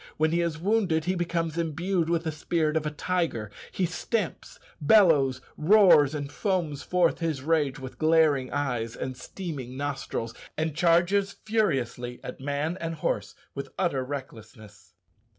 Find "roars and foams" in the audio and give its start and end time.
5.57-6.81